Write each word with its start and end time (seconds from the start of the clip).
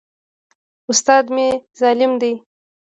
استاد 0.91 1.25
مي 1.35 1.47
ظالم 1.79 2.11
دی. 2.21 2.33